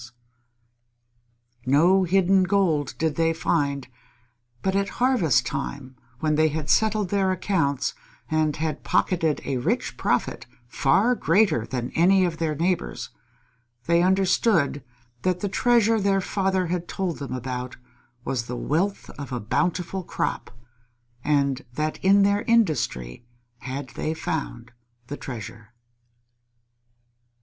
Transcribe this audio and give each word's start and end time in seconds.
No 1.67 2.05
hidden 2.05 2.41
gold 2.45 2.95
did 2.97 3.17
they 3.17 3.33
find; 3.33 3.87
but 4.63 4.75
at 4.75 4.89
harvest 4.97 5.45
time 5.45 5.95
when 6.21 6.33
they 6.33 6.47
had 6.47 6.71
settled 6.71 7.09
their 7.09 7.31
accounts 7.31 7.93
and 8.27 8.55
had 8.55 8.83
pocketed 8.83 9.41
a 9.45 9.57
rich 9.57 9.97
profit 9.97 10.47
far 10.67 11.13
greater 11.13 11.67
than 11.67 11.89
that 11.89 11.93
of 11.95 12.03
any 12.03 12.25
of 12.25 12.37
their 12.39 12.55
neighbors, 12.55 13.11
they 13.85 14.01
understood 14.01 14.83
that 15.21 15.41
the 15.41 15.47
treasure 15.47 16.01
their 16.01 16.19
father 16.19 16.65
had 16.65 16.87
told 16.87 17.19
them 17.19 17.33
about 17.35 17.77
was 18.25 18.47
the 18.47 18.57
wealth 18.57 19.11
of 19.19 19.31
a 19.31 19.39
bountiful 19.39 20.03
crop, 20.03 20.49
and 21.23 21.63
that 21.73 22.03
in 22.03 22.23
their 22.23 22.41
industry 22.47 23.23
had 23.59 23.89
they 23.89 24.15
found 24.15 24.71
the 25.05 25.15
treasure. 25.17 25.75